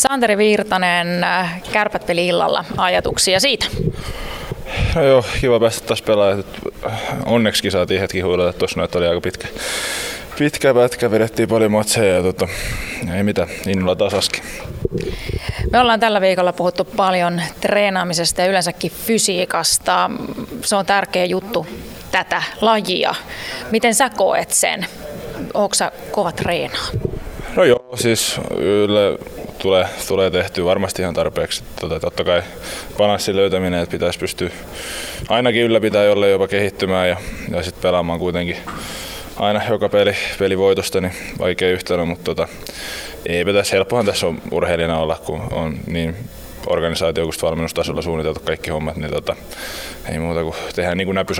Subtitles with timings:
[0.00, 1.26] Santeri Virtanen,
[1.72, 2.64] kärpät peli illalla.
[2.76, 3.66] Ajatuksia siitä?
[4.94, 6.44] No joo, kiva päästä taas pelaamaan.
[7.26, 9.48] Onneksi saatiin hetki huilata tuossa, että oli aika pitkä,
[10.38, 12.48] pitkä pätkä, vedettiin paljon matseja ja tota,
[13.16, 14.42] ei mitään, innolla taas aski.
[15.72, 20.10] Me ollaan tällä viikolla puhuttu paljon treenaamisesta ja yleensäkin fysiikasta.
[20.64, 21.66] Se on tärkeä juttu
[22.10, 23.14] tätä lajia.
[23.70, 24.86] Miten sä koet sen?
[25.54, 26.86] Onko sä kova treenaa?
[27.56, 29.18] No joo, siis yle
[29.62, 31.62] tulee, tulee tehty varmasti ihan tarpeeksi.
[31.80, 32.42] Tota, totta kai
[32.98, 34.50] balanssin löytäminen, että pitäisi pystyä
[35.28, 37.16] ainakin ylläpitää jolle jopa kehittymään ja,
[37.50, 38.56] ja sitten pelaamaan kuitenkin
[39.36, 42.48] aina joka peli, peli voitosta, niin vaikea yhtälö, mutta tota,
[43.26, 46.16] ei pitäisi helppohan tässä on urheilijana olla, kun on niin
[46.66, 49.36] organisaatio kuin valmennustasolla suunniteltu kaikki hommat, niin tota,
[50.12, 51.34] ei muuta kuin tehdään niin kuin näpy.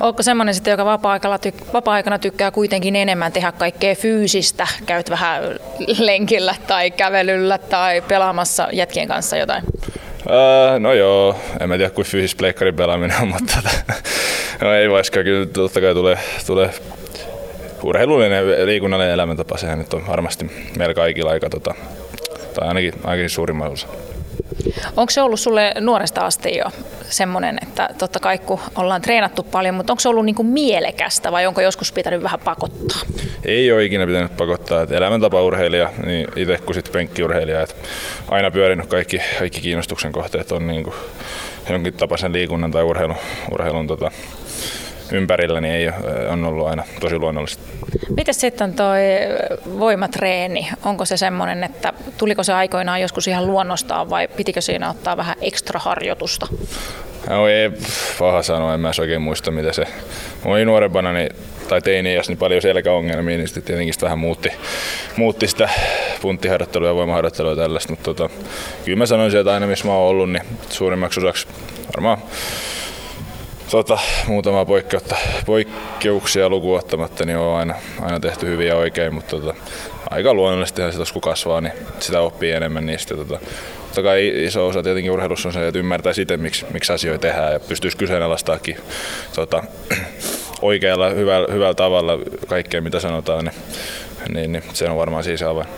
[0.00, 4.66] Onko semmoinen sitten, joka vapaa-aikana, tyk- vapaa-aikana tykkää kuitenkin enemmän tehdä kaikkea fyysistä?
[4.86, 5.42] Käyt vähän
[5.98, 9.62] lenkillä tai kävelyllä tai pelaamassa jätkien kanssa jotain?
[10.30, 13.94] Öö, no joo, en mä tiedä kuin fyysistä pleikkarin pelaaminen on, mutta tota,
[14.60, 16.70] no ei vaikka kyllä totta kai tulee, tulee
[17.82, 21.74] urheilullinen liikunnallinen elämäntapa, sehän nyt on varmasti meillä kaikilla aika, tota,
[22.54, 23.86] tai ainakin, ainakin suurimman osa.
[24.96, 26.64] Onko se ollut sulle nuoresta asti jo
[27.02, 31.46] semmoinen, että totta kai kun ollaan treenattu paljon, mutta onko se ollut niinku mielekästä vai
[31.46, 33.00] onko joskus pitänyt vähän pakottaa?
[33.44, 34.82] Ei ole ikinä pitänyt pakottaa.
[34.82, 37.74] Että elämäntapaurheilija, niin itse kuin sitten penkkiurheilija, että
[38.28, 40.94] aina pyörinyt kaikki, kaikki kiinnostuksen kohteet on niinku
[41.70, 43.16] jonkin tapaisen liikunnan tai urheilun,
[43.52, 44.10] urheilun tota,
[45.12, 47.62] ympärillä, niin ei ole, on ollut aina tosi luonnollista.
[48.16, 49.00] Miten sitten toi
[49.78, 55.16] voimatreeni, onko se semmoinen, että tuliko se aikoinaan joskus ihan luonnostaan vai pitikö siinä ottaa
[55.16, 56.46] vähän ekstra harjoitusta?
[57.28, 57.70] No ei,
[58.18, 59.84] paha sanoa, en mä oikein muista mitä se.
[60.44, 61.30] Mä olin nuorempana niin,
[61.68, 64.52] tai teini niin paljon selkäongelmia, niin sitten tietenkin sitä vähän muutti,
[65.16, 65.68] muutti sitä
[66.22, 68.30] punttiharjoittelua ja voimaharjoittelua ja tällaista, mutta tota,
[68.84, 71.46] kyllä mä sanoisin, että aina missä mä oon ollut, niin suurimmaksi osaksi
[71.96, 72.18] varmaan
[73.70, 75.16] tota, muutama poikkeutta,
[75.46, 79.54] poikkeuksia lukuun ottamatta, niin on aina, aina tehty hyvin ja oikein, mutta tota,
[80.10, 83.16] aika luonnollisesti sitä kun kasvaa, niin sitä oppii enemmän niistä.
[83.16, 83.38] Tota,
[83.86, 87.52] totta kai iso osa tietenkin urheilussa on se, että ymmärtää sitten, miksi, miksi asioita tehdään
[87.52, 88.76] ja pystyisi kyseenalaistaakin
[89.34, 89.62] tota,
[90.62, 93.54] oikealla, hyvällä, hyvällä tavalla kaikkea, mitä sanotaan, niin,
[94.34, 95.68] niin, niin se on varmaan siis avain.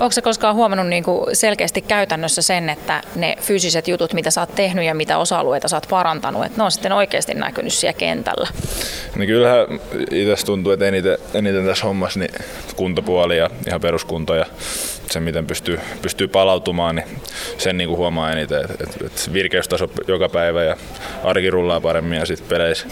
[0.00, 4.40] Onko se koskaan huomannut niin kuin selkeästi käytännössä sen, että ne fyysiset jutut, mitä sä
[4.40, 7.98] oot tehnyt ja mitä osa-alueita sä oot parantanut, että ne on sitten oikeasti näkynyt siellä
[7.98, 8.48] kentällä?
[9.16, 9.66] No kyllähän
[10.10, 12.34] itse tuntuu, että eniten, eniten tässä hommassa niin
[12.76, 14.46] kuntopuoli ja ihan peruskunto ja
[15.10, 17.06] se, miten pystyy, pystyy palautumaan, niin
[17.58, 20.76] sen niin kuin huomaa eniten, että, että virkeystaso joka päivä ja
[21.24, 22.86] arki rullaa paremmin ja sitten peleissä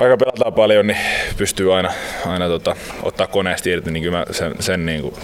[0.00, 0.98] vaikka pelataan paljon, niin
[1.36, 1.92] pystyy aina,
[2.26, 5.14] aina tota, ottaa koneesta irti, niin kyllä sen, sen niin kuin,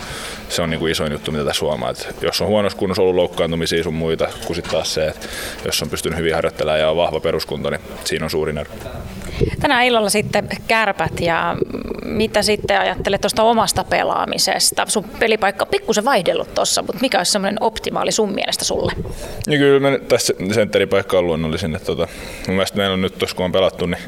[0.48, 1.90] se on niin kuin isoin juttu, mitä tässä huomaa.
[1.90, 5.28] Et jos on huonossa kunnossa ollut loukkaantumisia sun muita, kun sitten taas se, että
[5.64, 8.70] jos on pystynyt hyvin harjoittelemaan ja on vahva peruskunto, niin siinä on suurin ero.
[9.60, 11.56] Tänään illalla sitten kärpät ja
[12.04, 14.86] mitä sitten ajattelet tuosta omasta pelaamisesta?
[14.88, 18.92] Sun pelipaikka on pikkusen vaihdellut tuossa, mutta mikä olisi semmoinen optimaali sun mielestä sulle?
[19.46, 21.74] Niin kyllä me tässä sentteripaikka on luonnollisin.
[21.74, 22.08] Että tota,
[22.46, 24.02] mun mielestä meillä on nyt tuossa kun on pelattu, niin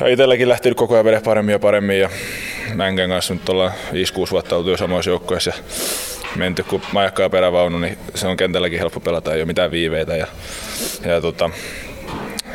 [0.00, 2.10] ja itselläkin lähtenyt koko ajan vedä paremmin ja paremmin ja
[2.74, 5.56] Mänkän kanssa nyt ollaan 5-6 vuotta oltu jo samoissa joukkoissa ja
[6.36, 10.16] menty kun majakka ja perävaunu, niin se on kentälläkin helppo pelata, ei ole mitään viiveitä
[10.16, 10.26] ja,
[11.04, 11.50] ja tota,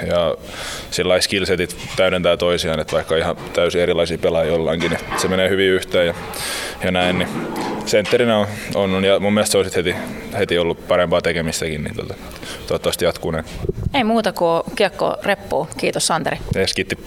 [0.07, 0.35] ja
[0.91, 5.69] sillä skillsetit täydentää toisiaan, että vaikka ihan täysin erilaisia pelaajia jollainkin, niin se menee hyvin
[5.69, 6.13] yhteen ja,
[6.83, 7.29] ja näin, niin
[7.85, 9.95] sentterinä on, on, ja mun mielestä se olisi heti,
[10.39, 12.13] heti ollut parempaa tekemistäkin, niin tota,
[12.67, 13.45] toivottavasti jatkuu näin.
[13.93, 15.67] Ei muuta kuin kiekko reppuu.
[15.77, 16.37] Kiitos Santeri.
[16.55, 16.97] Yes, kiitti.